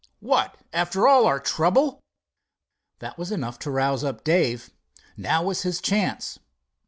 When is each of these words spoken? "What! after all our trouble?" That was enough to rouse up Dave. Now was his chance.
"What! 0.19 0.57
after 0.73 1.07
all 1.07 1.27
our 1.27 1.39
trouble?" 1.39 1.99
That 2.97 3.19
was 3.19 3.31
enough 3.31 3.59
to 3.59 3.69
rouse 3.69 4.03
up 4.03 4.23
Dave. 4.23 4.71
Now 5.15 5.43
was 5.43 5.61
his 5.61 5.79
chance. 5.79 6.39